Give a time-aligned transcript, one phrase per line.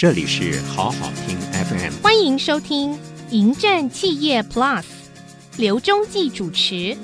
[0.00, 2.92] 这里是好好听 FM，欢迎收听
[3.32, 4.82] 《迎战企业 Plus》，
[5.56, 6.96] 刘中继主持。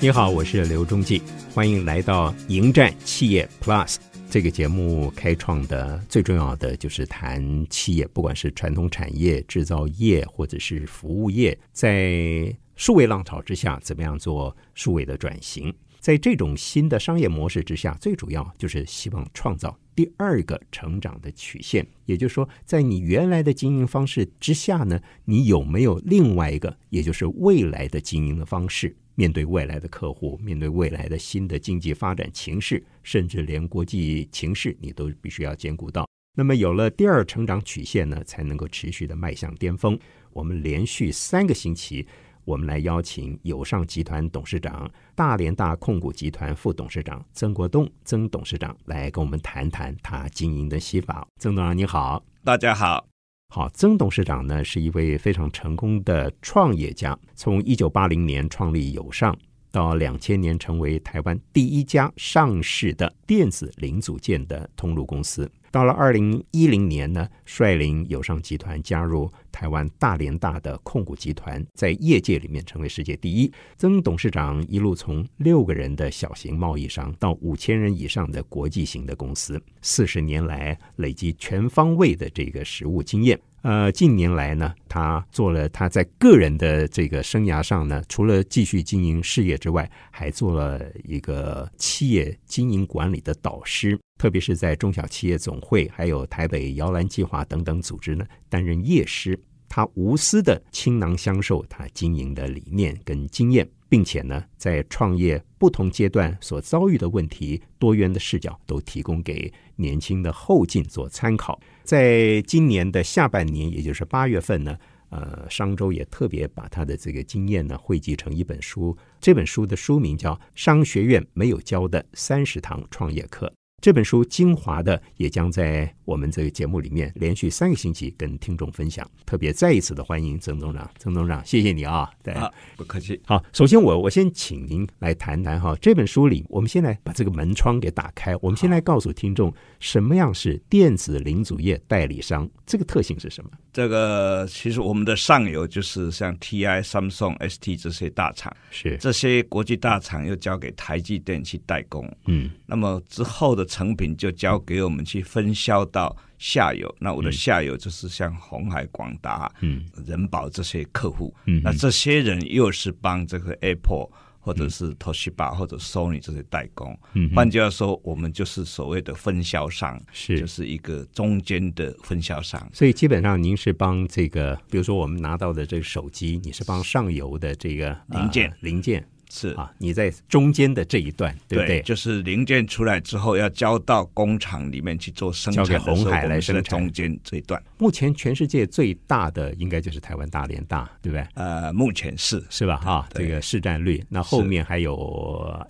[0.00, 1.20] 你好，我是刘中继，
[1.52, 3.86] 欢迎来到《迎战企业 Plus》
[4.30, 5.10] 这个节目。
[5.10, 15.70] 开创的最重要的就是谈企业，不管是传统产业、制造业或者是服务业，在数位浪潮之下，怎么样做数位的转型？
[16.08, 19.78] 在这种新的商业模式之下，最主要就是希望创造。
[19.94, 28.96] 第二个成长的曲线，也就是说，在你原来的经营方式之下呢，你有没有另外一个，也就是未来的经营的方式？
[29.16, 36.08] 面对未来的客户，面对未来的新的经济发展情势，甚至连国际情势，你都必须要兼顾到。
[36.34, 39.98] 那么，有了第二成长曲线呢，才能够持续的迈向巅峰。
[40.32, 42.06] 我们连续三个星期。
[42.48, 51.28] 我们来邀请友尚集团董事长、大连大控股集团副董事长曾国栋曾董事长来跟我们谈谈他经营的西法。
[51.38, 53.06] 曾董事长你好，大家好。
[53.54, 59.36] 好，曾董事长呢是一位非常成功的创业家，从一九八零年创立友尚，
[59.70, 65.50] 到两千年成为台湾第一家上市的电子零组件的通路公司。
[65.70, 73.52] 到了二零一零年呢，率领友商集团加入台湾大连大的控股集团，在业界里面成为世界第一。
[73.76, 83.38] 曾董事长一路从六个人的小型贸易商到五千人以上的国际型的公司，四十年来累积全方位的这个实务经验。
[83.62, 99.38] 呃，近年来呢，他做了他在个人的这个生涯上呢，除了继续经营事业之外，还做了一个企业经营管理的导师，特别是在中小企业总会、还有台北摇篮计划等等组织呢，担任业师。
[99.68, 111.58] 他无私的倾囊相授他经营的理念跟经验，并且呢，在创业不同阶段所遭遇的问题，多元的视角都提供给年轻的后进做参考。
[111.82, 114.78] 在今年的下半年，也就是八月份呢，
[115.08, 123.46] 呃，商周也特别把他的这个经验呢汇集成一本书，这本书的书名叫《商学院没有教的三十堂创业课》。
[123.80, 129.08] 这本书精华的也将在我们这个节目里面连续三个星期跟听众分享。
[129.24, 132.10] 特别再一次的欢迎曾董事长，曾董事长，谢谢你啊！
[132.20, 132.34] 对，
[132.76, 133.20] 不客气。
[133.24, 143.50] 好，首先我我先请您来谈谈哈，这本书里，我们先来把这个门窗给打开，我们先来告诉听众什么样是电子零组业代理商，这个特性是什么？
[143.72, 156.92] 这个其实我们的上游就是像 TI、Samsung、ST 这些大厂，是这些国际大厂又交给台积电去代工，嗯，那么之后的成品就交给我们去分销到下游。
[156.98, 164.08] 那我的下游就是像红海、广达、嗯、人保这些客户，嗯，那这些人又是帮这个 Apple。
[164.40, 166.98] 或者是 Toshiba 或者 Sony 这些代工，
[167.34, 172.66] 换句话说，我们就是所谓的分销商，是就是一个中间的分销商。
[172.72, 179.06] 所以基本上，您是帮这个，比如说我们拿到的这个手机，你是帮上游的这个零件零件。
[179.30, 181.82] 是啊，你在中间的这一段，对不对？
[181.82, 186.64] 就是零件出来之后，要交到工厂里面去做生产，交给红海来生产。
[186.64, 191.26] 中间这一段，目前全世界最大的应该就是台湾大连大，对不对？
[191.34, 192.76] 呃，目前是是吧？
[192.76, 194.96] 哈，这个市占率，那后面还有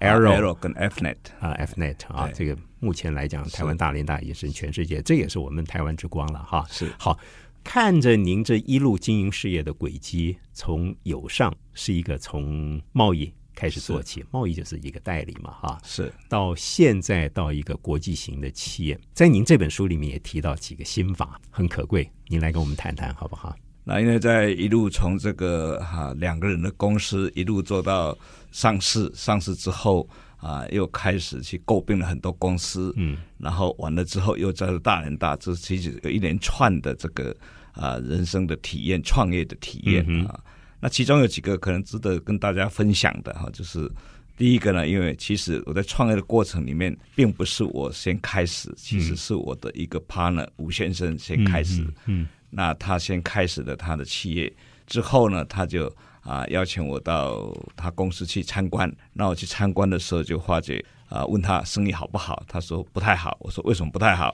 [0.00, 6.64] Arrow 跟 Fnet 啊，Fnet 啊，这个目前来讲，台湾大连大也是全世界，这也是我们台湾之光了哈。
[6.70, 7.18] 是好，
[7.64, 13.32] 看着您这一路经营事业的轨迹，从友上是一个从贸易。
[13.58, 16.12] 开始做起，贸易就是一个代理嘛，哈，是。
[16.28, 23.52] 到现在到一个国际型的企业，在您这本书里面也提到几个心法，很可贵，您来跟我们谈谈好不好？
[23.82, 28.16] 那因为在一路从这个哈两个人的公司一路做到
[28.52, 37.36] 上市，上市之后啊，又开始去诟病了很多公司，嗯，然后完了之后又在大人大，这其实有一连串的这个
[37.72, 40.38] 啊人生的体验，创业的体验啊。
[40.80, 43.90] 那其中有几个可能值得跟大家分享的哈，就是
[44.36, 51.84] 第一个呢，因为其实我在创业的过程里面，并不是我先开始，其实是我的一个 partner 吴先生先开始。
[52.06, 54.52] 嗯，那他先开始了他的企业
[54.86, 58.88] 之后呢，他就啊邀请我到他公司去参观。
[59.12, 63.36] 那我去参观的时候，就化解啊问他生意好不好，他说不太好。
[63.40, 64.32] 我说为什么不太好？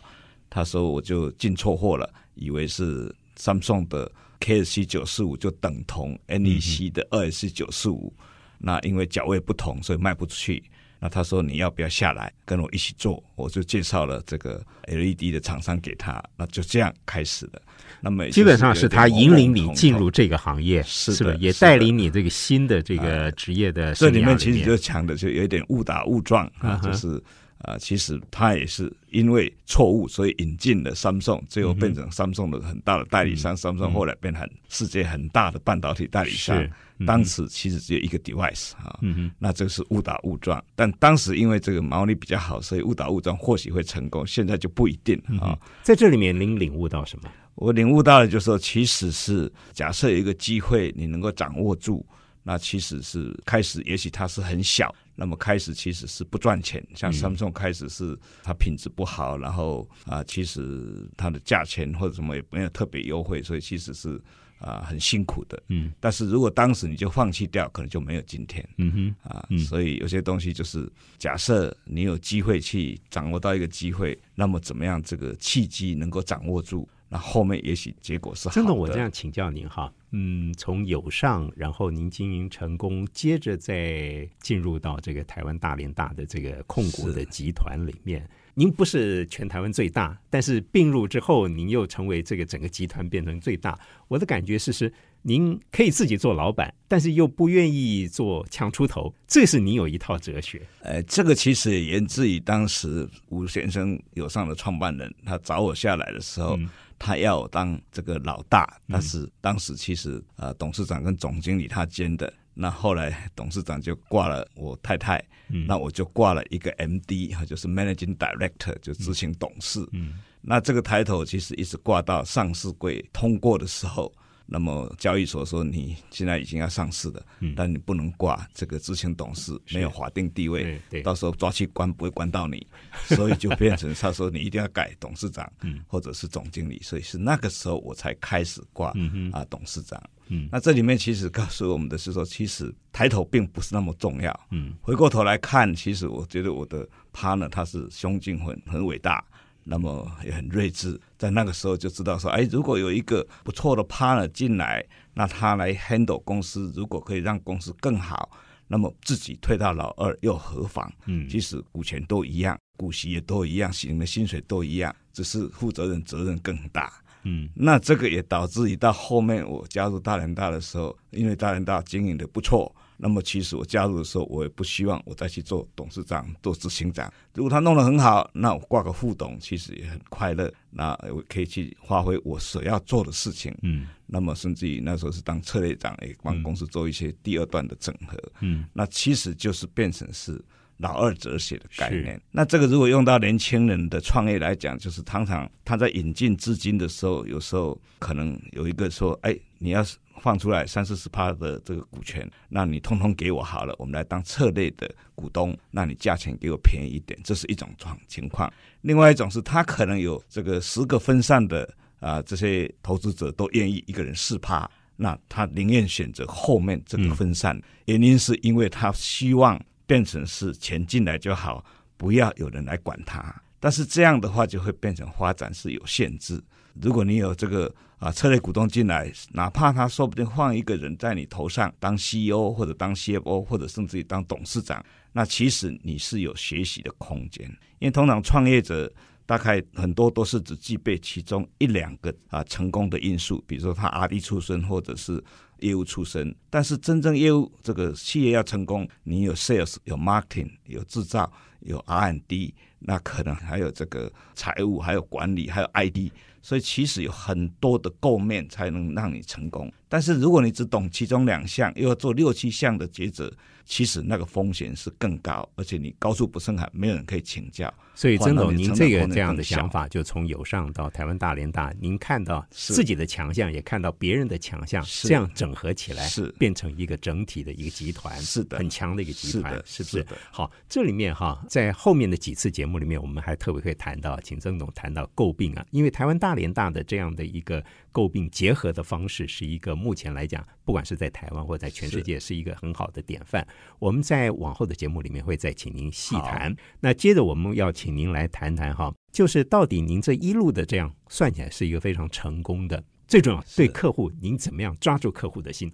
[0.50, 4.10] 他说我就进错货了，以为是 Samsung 的。
[4.40, 8.12] K S C 九四五就等同 N E C 的二 S 九四五，
[8.58, 10.62] 那因为脚位不同，所以卖不出去。
[10.98, 13.22] 那他说你要不要下来跟我一起做？
[13.36, 17.62] 我就介绍了这个 L E D 的厂商给他，那就这样开始的。
[18.02, 23.94] 那么基本上是他引领你进入这个行业，是的，也带领你这个新的这个职业的。
[23.94, 27.22] 这里面其实就讲的就有一点误打误撞啊，就是。
[27.64, 33.56] 啊，其实他也是因为错误，所以引进了 Samsung，最后变成 Samsung 的很大的代理商。
[33.56, 36.66] Samsung 后来变成世界很大的半导体代理商。
[37.06, 38.98] 当时其实只有一个 device 啊，
[39.38, 40.62] 那这个是误打误撞。
[40.76, 44.26] 但当时因为这个毛利比较好，所以误打误撞或许会成功。
[44.26, 45.58] 现在就不一定啊。
[45.82, 47.30] 在这里面，您领悟到什么？
[47.56, 52.04] 我领悟到的就是说，其实是假设有一个机会，你能够掌握住。
[52.46, 56.84] 那其实是开始，也许它是很小，那么开始其实是不赚钱。
[56.94, 64.20] 像 Samsung 开始是它品质不好，然后啊，其实它的价钱或者什么也没有特别优惠，所以其实是
[64.58, 65.62] 啊很辛苦的。
[65.68, 68.66] 嗯，但是如果当时你就放弃掉，可能就没有今天。
[68.78, 76.88] 嗯哼，啊，所以有些东西就是假设你有机会去掌握到一个机会，那么怎么样这个契机能够掌握住？
[77.14, 78.60] 那后面也许结果是好的。
[78.60, 88.28] 真的，我这样请教您哈，嗯，从友上，然后您经营成功，接着再进入到这个台湾大连大的这个控股的集团里面。
[88.54, 93.78] 您不是全台湾最大，但是并入之后，您又成为这个整个集团变成最大。
[94.08, 94.92] 我的感觉是是，
[95.26, 100.60] 您可以自己做老板，但是又不愿意做强出头，这是您有一套哲学。
[100.80, 106.58] 呃，这个其实也源自于当时吴先生友上的创办人，他找我下来的时候。
[106.96, 115.22] 他要当这个老大，但是当时其实呃董事长跟总经理他兼的，那后来董事长就挂了我太太，
[115.66, 119.86] 那我就挂了一个 M D 哈，就是 Managing Director，就执行董事。
[119.92, 124.10] 嗯，那这个抬头其实一直挂到上市柜通过的时候。
[124.46, 127.24] 那么交易所说你现在已经要上市了，
[127.56, 132.66] 但你不能挂这个执行董事，没有法定地位，到时候抓去关不会关到你，
[133.08, 135.50] 所以就变成他说你一定要改董事长，
[135.86, 138.92] 或者是总经理，所以是那个时候我才开始挂
[139.32, 140.02] 啊董事长。
[140.50, 144.40] 那这里面其实告诉我们的是说，其实抬头并不是那么重要。
[144.50, 149.24] 嗯回过头来看，其实我觉得我的 partner 他是胸襟很很伟大。
[149.64, 154.84] 那么也很睿智，在那个时候就知道说，哎，如果有一个不错的 partner 进来，
[155.14, 158.30] 那他来 handle 公司，如果可以让公司更好，
[158.68, 160.92] 那么自己退到老二又何妨？
[161.06, 166.92] 嗯，其实股权都一样，股息也都一样，领的薪水都一样，只是负责人责任更大。
[167.22, 172.74] 嗯，那这个也导致于到后面我加入大连大的时候，因为大连大经营的不错。
[172.96, 177.12] 那么其实我加入的时候，我也不希望我再去做董事长、做执行长。
[177.34, 180.52] 如果他弄得很好，那我挂个副董，其实也很快乐。
[180.70, 183.54] 那我可以去发挥我所要做的事情。
[183.62, 183.86] 嗯。
[184.06, 188.16] 那么甚至于那时候是当策略长，也帮公司做一些第二段的整合。
[188.40, 188.64] 嗯。
[188.72, 190.40] 那其实就是变成是
[190.76, 192.20] 老二哲学的概念。
[192.30, 208.50] 那这个如果用到年轻人的创业来讲，就是常常他在引进资金的时候，有时候可能有一个说：“哎，你要是。”放出来三四十趴的这个股权，那你通通给我好了，我们来当策略的股东，那你价钱给我便宜一点，这是一种状情况。
[208.82, 211.68] 另外一种是他可能有这个十个分散的
[212.00, 221.62] 啊，这些投资者都愿意一个人四趴，那他宁愿选择后面这个分散，原因是因为他希望变成是钱进来就好，
[221.98, 223.34] 不要有人来管他。
[223.60, 226.42] 但是这样的话就会变成发展是有限制。
[226.80, 237.46] 如果你有这个啊策略股东进来，哪怕他说不定换一个人在你头上当 CEO 或者当 CFO 或者甚至于当董事长，那其实你是有学习的空间。
[237.78, 238.92] 因为通常创业者
[239.24, 245.22] 大概很多都是只具备其中一两个啊成功的因素，比如说他 R&D 出身或者是
[245.60, 246.34] 业务出身。
[246.50, 256.10] 但是真正业务这个企业要成功，你有 Sales、有 Marketing、有制造、有 R&D，那可能还有这个财务、还有管理、还有 ID。
[256.44, 263.32] 所以其实有很多的构面才能让你成功，但是如果你只懂其中两项，又要做六七项的抉择。
[263.66, 267.72] 其实那个风险是更高，而且你高处不胜寒，没有人可以请教。
[267.94, 280.06] 所以曾总，您这个这样的想法，就从友上到台湾大连大，您看到自己的强项，也看到别人的强项，这样整合起来，是变成一个整体的一个集团，是的，很强的一个集团，是不是？
[280.30, 293.46] 好，这里面哈，在后面的几次节目里面，我们还特别会谈到，请曾总谈到诟病啊，因为台湾大连大的这样的一个诟病结合的方式，是一个目前来讲，不管是在台湾或在全世界，是一个很好的典范。
[293.78, 296.54] 我们在往后的节目里面会再请您细谈。
[296.80, 305.72] 那接着我们要请您来谈谈哈，就是到底您这一路的这样算起来是一个非常成功的，最重要对客户您怎么样抓住客户的心？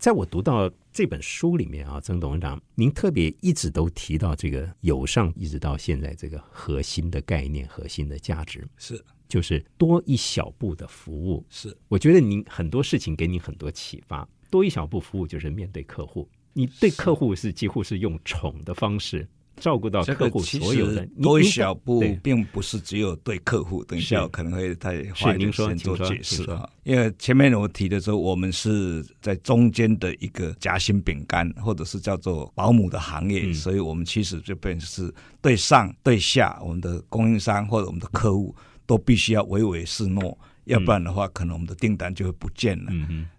[0.00, 11.44] 在我读到这本书里面啊，曾董事长，您特别一直都提到这个友上，一直到现在这个核心的概念、核心的价值是，就是多一小步的服务。
[11.50, 14.28] 是，我觉得您很多事情给你很多启发。
[14.50, 16.28] 多一小步服务就是面对客户。
[16.52, 23.84] 你对客户是几乎是用宠的方式，照顾到客户所有的多一小步，并不是只有对客户。
[23.84, 26.66] 等一下我可能会再花一点时间做解释啊。
[26.84, 38.54] 因为前面我提的时候，我们是在中间的一个夹心饼干，或者是叫做保姆的行业，所以我们其实就变成是对上对下，我们的供应商或者我们的客户
[38.86, 40.38] 都必须要唯唯是诺。
[40.64, 42.92] 要不然的话，可能我们的订单就会不见了。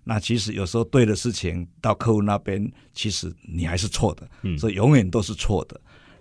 [0.06, 5.78] 那其实有时候对的事情到客户那边，其实你还是错的，所以永远都是错的。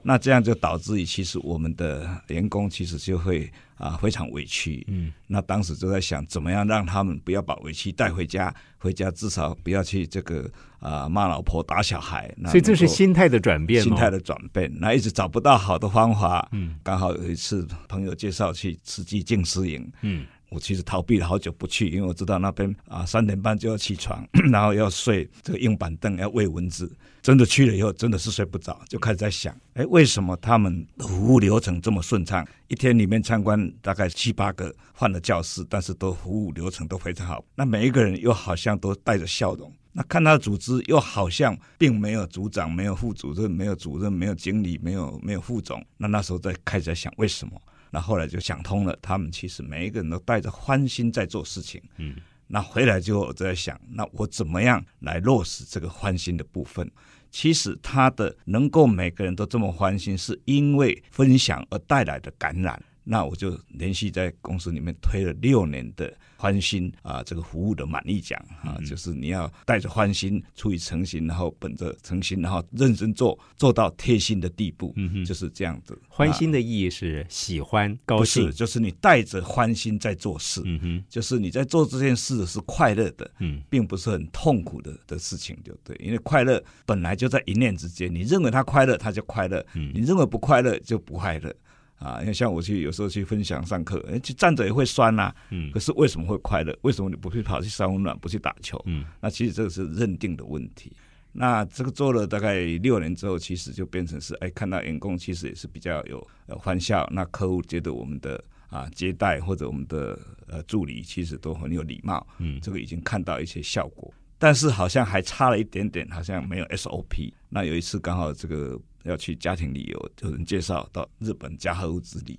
[0.06, 4.84] 那这样就导致于，其实我们的员工其实就会啊非常委屈。
[4.86, 10.48] 嗯，那当时就在想，怎么样让他们不要把委屈带回家，回家至少不要去这个
[10.78, 12.32] 啊骂老婆、打小孩。
[12.44, 14.72] 所以这是心态的转变，心态的转变。
[14.78, 16.48] 那一直找不到好的方法。
[16.52, 19.90] 嗯，刚好有一次朋友介绍去吃鸡静思营。
[20.02, 20.24] 嗯。
[20.48, 26.88] 我其实逃避了好久不去，因为我知道那边啊三点半就要起床，然后要睡这个硬板凳，要喂蚊子。
[27.26, 32.46] 真的去了以后，真的是睡不着，就开始在想：哎，为什么他们服务流程这么顺畅？
[32.68, 37.44] 一天里面参观大概七八个换了教室，但是都服务流程都非常好。
[37.56, 39.74] 那每一个人又好像都带着笑容。
[39.90, 45.84] 那看他的组织又好像并没有组长，没有副主任，没有主任，没有经理，没有没有副总。
[45.96, 47.60] 那那时候在开始在想，为什么？
[47.90, 51.82] 那后来就想通了，他们其实每一个人都带着欢心在做事情。
[51.96, 52.14] 嗯，
[52.46, 56.88] 那回来之后我在想，那我怎么样来落实这个欢心的部分？
[57.38, 62.82] 其实他的能够每个人都这么欢心，是因为分享而带来的感染。
[63.08, 66.12] 那我就连续在公司里面推了六年的。
[66.38, 75.98] 欢心啊，这个服务的满意奖啊，就是你要带着欢心，出于诚心，然后本着诚心，然后认真做，做到贴心的地步，嗯哼，就是这样子。
[76.06, 91.50] 欢心的意义是喜欢、高兴，不是就是你带着欢心在做事，嗯哼，就是你在做这件事是快乐的，嗯，并不是很痛苦的的事情，就对，因为快乐本来就在一念之间，你认为他快乐，他就快乐；，嗯你认为不快乐，就不快乐。
[91.98, 95.34] 啊，因为像我去有时候去分享上课，哎，去站着也会酸呐。
[95.50, 95.70] 嗯。
[95.72, 96.76] 可是为什么会快乐？
[96.82, 98.80] 为什么你不去跑去三温暖，不去打球？
[98.84, 99.04] 嗯。
[99.20, 100.92] 那其实这个是认定的问题。
[101.32, 107.08] 那这个做了大概六年之后，其实就变成是，哎，看到员工其实也是比较有欢笑。
[107.10, 112.26] 那客户觉得我们的啊接待或者我们的呃助理其实都很有礼貌。
[112.38, 112.60] 嗯。
[112.60, 117.32] 这个已经看到一些效果，但是好像还差了一点点，好像没有 SOP。
[117.48, 118.78] 那有一次刚好这个。
[119.06, 122.38] 要去家庭旅游，有人介绍到日本加贺屋子里，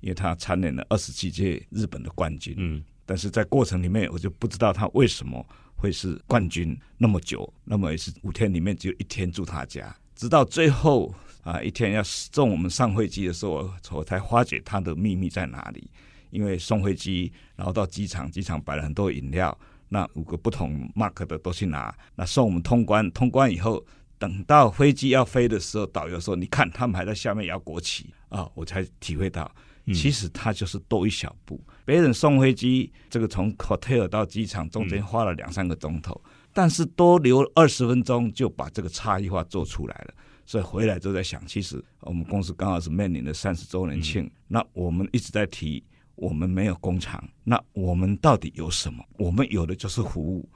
[0.00, 2.54] 因为他蝉联了二十七届日本的冠军。
[2.58, 5.44] 嗯，但是在过程里面，我就不知道他为什么
[5.76, 15.90] 会是冠军那么久，那么也是五天里面只有一天住他家，直到最后啊一天要送我们上飞机的时候，我才发觉他的秘密在哪里。
[16.30, 19.58] 因为送飞机，然后到机场，机场摆了很多饮料，
[19.88, 23.82] 那五个不同 mark 的都去拿，那送我们通关，通关以后。
[24.18, 29.50] 等到飞机要飞的时候，导游说：“你看，他们还在下面摇国旗啊！”我才体会到，
[29.94, 31.60] 其实他就是多一小步。
[31.84, 36.20] 别人送飞机，这个从 hotel 到机场中间花了两三个钟头，
[36.52, 40.14] 但是多留二十分钟就把这个差异化做出来了。
[40.44, 45.84] 所以回来就在想，其实我们公司刚好是面临的三十周年庆，那我们一直在提，
[46.14, 49.04] 我们没有工厂，那我们到底有什么？
[49.18, 50.48] 我们有的就是服务。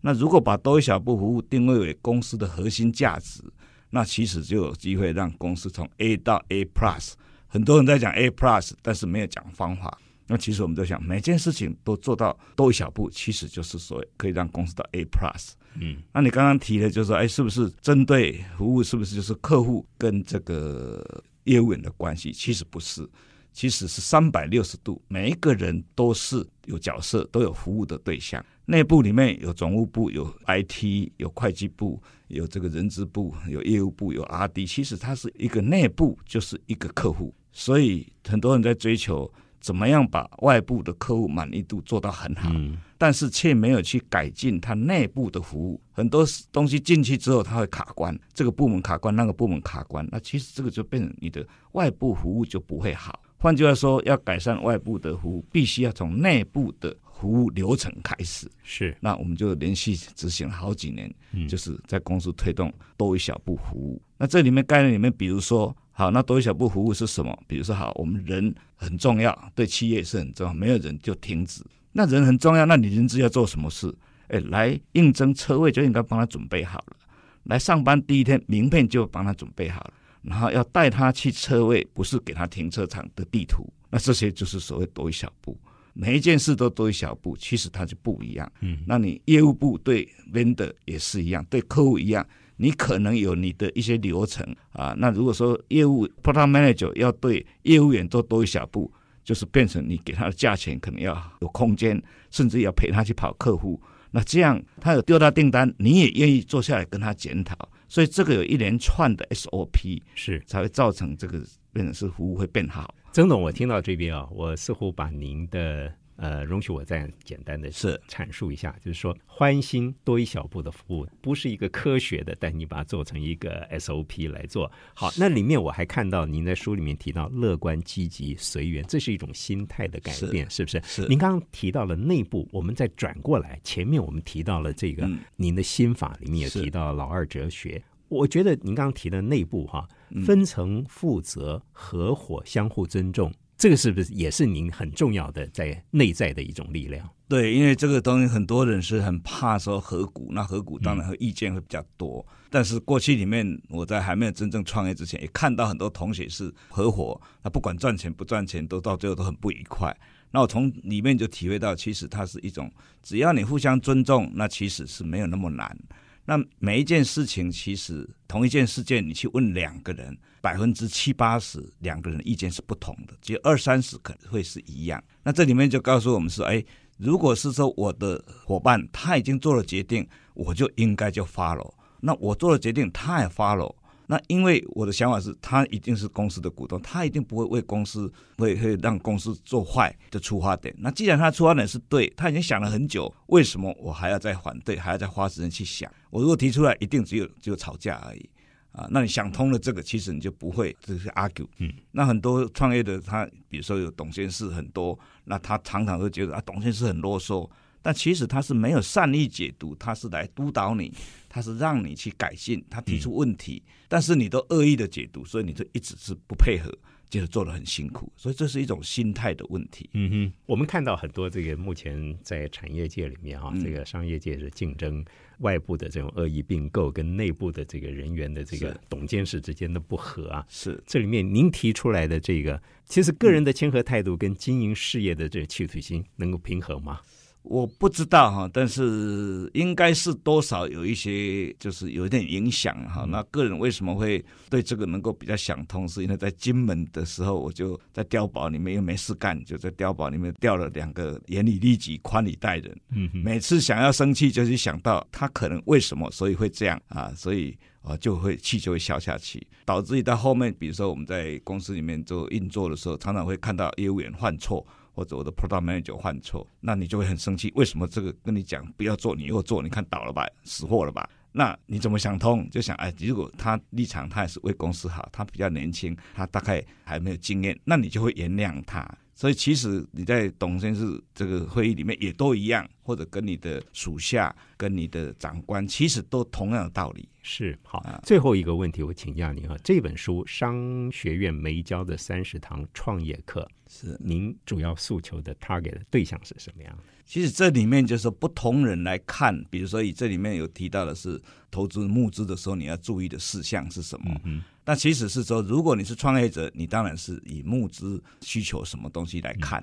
[0.00, 3.42] 那如果把多一小步服务定位为公司的核心价值，
[3.90, 7.12] 那其实就有机会让公司从 A 到 A Plus。
[7.46, 9.98] 很多人在讲 A Plus，但是没有讲方法。
[10.26, 15.54] 那其实我们在想，每件事情都做到多一小步，其实就是所谓可以让公司到 A Plus。
[15.74, 22.32] 嗯，那你刚刚提的就是说，哎，是不是针对服务，是不是就是客户跟这个业务员的关系？
[22.32, 23.08] 其实不是。
[23.52, 28.44] 其实是三百六十度，每一个人都是有角色，都有服务的对象。
[28.66, 34.66] 内部里面有总务部、有 IT、有会计部、有这个人资部、有业务部、有 RD。
[34.66, 39.28] 其实它是一个内部就是一个客户，所以很多人在追求
[39.60, 42.48] 怎么样把外部的客户满意度做到很好，
[42.96, 45.80] 但是却没有去改进它内部的服务。
[45.90, 53.20] 很多东西进去之后，它会卡关，这个部门卡关，那个部门卡关，那其实这个就变成你的外部服务就不会好。
[53.40, 58.46] 换句话说，要改善外部的服务，必须要从内部的服务流程开始。
[58.62, 61.10] 是，那我们就连续执行了好几年，
[61.48, 64.00] 就是在公司推动多一小步服务。
[64.18, 67.34] 那这里面概念里面，比如说，好，那多一小步服务是什么？
[67.46, 71.62] 比如说，好，我们人很重要，对企业是很重要，没有人就停止。
[71.92, 73.90] 那人很重要，那你人资要做什么事？
[74.28, 76.96] 哎，来应征车位就应该帮他准备好了，
[77.44, 79.92] 来上班第一天名片就帮他准备好了。
[80.22, 83.66] 然后要带他去车位，不是给他停车场的地图。
[83.90, 85.58] 那这些就是所谓多一小步，
[85.94, 88.50] 每一件事都多一小步，其实它就不一样。
[88.60, 92.24] 嗯，那你业务部对 vendor 也是一样，对客户一样，
[92.56, 94.94] 你可能有你的一些流程啊。
[94.96, 98.92] 那如果说业务 product manager 要对业务员做多一小步，
[99.24, 102.00] 就是变成你给他的价钱可能要有空间，
[102.30, 103.80] 甚至要陪他去跑客户。
[104.12, 107.56] 那这样他有丢到订单，你也愿意坐下来跟他检讨。
[107.90, 111.42] 所以这个有一连串的 SOP 是才会造成这个
[111.72, 112.94] 变成是服务会变好。
[113.12, 115.92] 曾总，我听到这边啊，我似乎把您的。
[116.20, 125.10] 呃，容许我再简单的是阐述一下，就是说，欢心多一小步的服务，不是一个科学的，但你把它做成一个 SOP 来做好。
[125.16, 130.82] 那里面我还看到您在书里面提到乐观、积极、随缘，这是一种心态的改变，是不是？
[130.84, 131.08] 是。
[131.08, 137.82] 您刚刚提到了内部，我们再转过来，前面我们提到了这个您的心法里面也提到老二哲学。
[138.08, 139.88] 我觉得您刚刚提的内部哈，
[140.26, 143.32] 分层负责、合伙、相互尊重。
[143.60, 147.06] 这个是不是也是您很重要的在内在的一种力量？
[147.28, 152.26] 对，因为这个东西很多人是很怕说合股，那合股当然和意见会比较多。
[152.48, 159.94] 但是过去里面，我在还没有真正创业之前，也看到很多同学是合伙，那不管赚钱不赚钱，都到最后都很不愉快。
[160.30, 165.76] 那我从里面就体会到，其实它是一种，只要你互相尊重，那其实是没有那么难。
[166.24, 175.02] 那每一件事情，其实同一件事件，你去问两个人，百分之七八十两个人意见是不同的，只有二三十可能会是一样。
[175.22, 176.64] 那这里面就告诉我们说，哎，
[176.98, 181.72] 如果是说我的伙伴他已经做了决定，我就应该就 follow。
[182.00, 183.74] 那我做了决定，他也 follow。
[184.10, 190.74] 那因为我的想法是，他一定是公司的股东，他一定不会为公司会会让公司做坏的出发点。
[190.80, 195.88] 那既然他出发点是对，他已经想了很久，为什么我还要再反对，还要再花时间去想？
[196.10, 198.28] 我如果提出来，一定只有只有吵架而已
[198.72, 198.88] 啊！
[198.90, 201.46] 那你想通了这个，其实你就不会这是 argue。
[201.58, 207.48] 嗯，那很多创业的他，比如说有董监事很多，那他常常都觉得啊，董监事很啰嗦。
[207.82, 210.92] 但其实他是没有善意解读，他是来督导你，
[211.28, 216.70] 他是让你去改进，他提出问题，但是你都恶意的解读，所以你就一直是不配合，
[217.08, 219.88] 就是做的很辛苦，所以这是一种心态的问题。
[219.94, 225.04] 嗯哼，我们看到很多这个目前在产业界里面啊，这个商业界的竞争，
[225.38, 230.82] 外部的这种恶意并购跟内部的这个人员的这个董监事之间的不和啊，是。
[230.86, 237.00] 这里面您提出来的这个，其实个人的谦和态度跟经营事业的这个企图心能够平衡吗？
[237.42, 243.06] 我不知道哈，但是应该是多少有一些，就是有一点影响哈。
[243.08, 245.88] 那个人为什么会对这个能够比较想通？
[245.88, 252.78] 是因为在金门的时候，我就在碉堡里面又没事干，就在碉堡里面调了两个严以律己、宽以待人。
[252.90, 264.64] 嗯，每次想要生气，就是想到他可能为什么，所以会这样啊，所以啊就会气就会消下去，导致于到后面，比如说我们在公司里面做运作的时候，常常会看到业务员犯错。
[264.94, 267.52] 或者我的 product manager 犯错，那你就会很生气。
[267.54, 269.62] 为什么这个跟你讲不要做，你又做？
[269.62, 271.08] 你看倒了吧，死货了吧？
[271.32, 272.48] 那你怎么想通？
[272.50, 278.86] 就想哎，如果他立场他也是为公司好，他比较年轻，他大概还没有经验，那你就会原谅他。
[279.20, 287.06] 所以其实你在董先生这个会议里面也都一样，或者跟你的属下、跟你的长官，其实都同样的道理。
[287.20, 296.74] 是好，最后一个问题我请教您啊，这本书商学院没教的三十堂创业课，是您主要诉求的 target 对象是什么样？
[297.04, 304.18] 其实这里面就是不同人来看，比如说以这里面有提到的是投资募资的时候你要注意的事项是什么？
[304.24, 304.42] 嗯。
[304.70, 309.60] 那其实是说，如果你是创业者，你当然是以募资需求什么东西来看；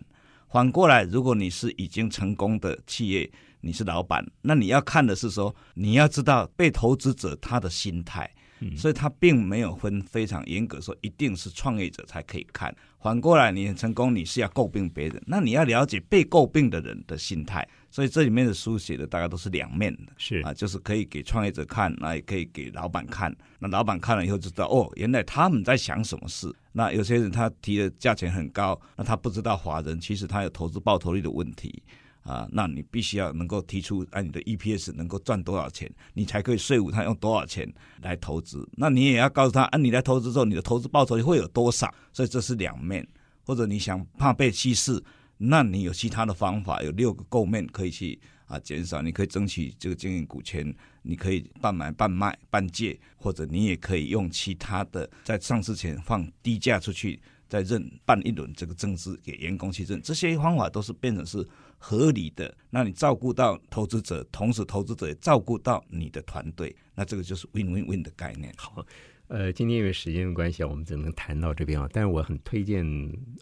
[0.50, 8.30] 反过来，如果你是已经成功的企业，你是老板，那你要看的是说，你要知道被投资者他的心态。
[8.76, 12.76] 所以他并没有分非常严格说一定是创业者才可以看。
[13.00, 17.68] 反过来，你很成功，你是要诟病别人，那你要了解被诟病的人的心态。
[17.90, 23.34] 所以这里面的书写的大概都是两面的，是啊，就是可以给创业者看，那也可以给老板看。
[23.60, 26.54] 那老板看了以后就知道，哦，原来他们在想什么事。
[26.74, 31.82] 那有些人他提的价钱很高，那他不知道华人其实他有投资报酬率的问题
[32.28, 32.48] 啊。
[32.52, 38.68] 那你必须要能够提出，按你的 EPS 能够赚多少钱，你才可以税务他用多少钱来投资。
[38.74, 41.94] 那你也要告诉他，按你来投资之后，你的投资报酬会有多少。
[42.12, 43.08] 所以这是两面，
[43.46, 45.02] 或者你想怕被稀释。
[45.40, 62.56] 那你有其他的方法，有六个构面可以去啊减少，你可以争取这个经营股权，你可以半买半卖半借，或者你也可以用其他的在上市前放低价出去，再认办一轮这个增资给员工去认，这些方法都是变成是合理的。
[62.70, 68.54] 那你照顾到投资者，同时投资者也照顾到你的团队，那这个就是 win win win 的概念。
[68.58, 68.86] 好。
[69.28, 71.86] 呃，今天因为时间的关系啊，我们只能谈到这边啊。
[71.92, 72.86] 但是我很推荐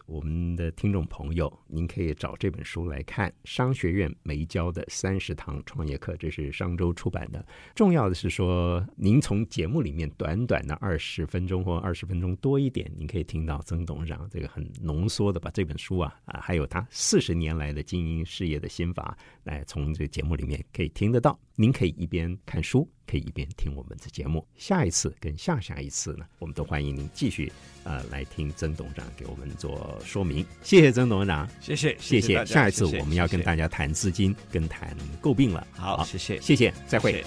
[0.06, 7.46] 我们的听众朋友，您可以找这本书来看，商学院没教的三十堂创业课，这是商周出版的。
[7.72, 21.38] 重要的是说，您从节目里面短短的二十分钟或二十分钟多一点，您可以听到曾董事长这个很浓缩的把这本书啊啊，还有他四十年来的经营事业的心法，来从这个节目里面可以听得到。
[21.54, 22.90] 您可以一边看书。
[23.06, 27.52] 可以一边听我们的节目，下一次跟下下一次呢，我们都欢迎您继续
[27.84, 30.44] 呃来听曾董事长给我们做说明。
[30.62, 32.44] 谢谢曾董事长，谢谢谢谢。
[32.44, 35.66] 下一次我们要跟大家谈资金，跟谈诟病了。
[35.72, 37.24] 好，谢谢谢谢，再会。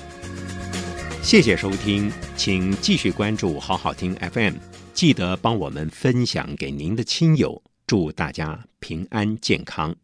[1.21, 4.55] 谢谢收听，请继续关注好好听 FM，
[4.93, 9.95] 记得帮我们分享给您的亲友，祝大家平安健康。